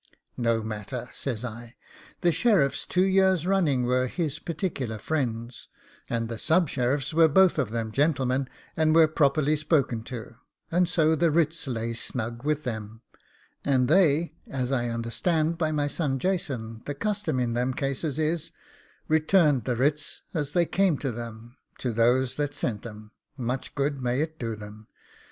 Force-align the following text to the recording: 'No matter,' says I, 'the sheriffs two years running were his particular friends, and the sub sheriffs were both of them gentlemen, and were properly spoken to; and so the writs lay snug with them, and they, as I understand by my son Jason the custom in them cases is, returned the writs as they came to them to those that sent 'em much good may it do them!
'No 0.35 0.63
matter,' 0.63 1.11
says 1.13 1.45
I, 1.45 1.75
'the 2.21 2.31
sheriffs 2.31 2.87
two 2.87 3.03
years 3.03 3.45
running 3.45 3.85
were 3.85 4.07
his 4.07 4.39
particular 4.39 4.97
friends, 4.97 5.67
and 6.09 6.27
the 6.27 6.39
sub 6.39 6.69
sheriffs 6.69 7.13
were 7.13 7.27
both 7.27 7.59
of 7.59 7.69
them 7.69 7.91
gentlemen, 7.91 8.49
and 8.75 8.95
were 8.95 9.07
properly 9.07 9.55
spoken 9.55 10.01
to; 10.05 10.37
and 10.71 10.89
so 10.89 11.13
the 11.13 11.29
writs 11.29 11.67
lay 11.67 11.93
snug 11.93 12.43
with 12.43 12.63
them, 12.63 13.01
and 13.63 13.87
they, 13.87 14.33
as 14.49 14.71
I 14.71 14.89
understand 14.89 15.59
by 15.59 15.71
my 15.71 15.85
son 15.85 16.17
Jason 16.17 16.81
the 16.87 16.95
custom 16.95 17.39
in 17.39 17.53
them 17.53 17.71
cases 17.71 18.17
is, 18.17 18.51
returned 19.07 19.65
the 19.65 19.75
writs 19.75 20.23
as 20.33 20.53
they 20.53 20.65
came 20.65 20.97
to 20.97 21.11
them 21.11 21.57
to 21.77 21.93
those 21.93 22.37
that 22.37 22.55
sent 22.55 22.87
'em 22.87 23.11
much 23.37 23.75
good 23.75 24.01
may 24.01 24.21
it 24.21 24.39
do 24.39 24.55
them! 24.55 24.87